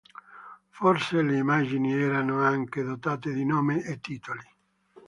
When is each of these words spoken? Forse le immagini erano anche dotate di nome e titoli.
Forse 0.71 1.19
le 1.21 1.37
immagini 1.37 1.93
erano 1.93 2.41
anche 2.41 2.81
dotate 2.81 3.31
di 3.33 3.45
nome 3.45 3.83
e 3.83 3.99
titoli. 3.99 4.55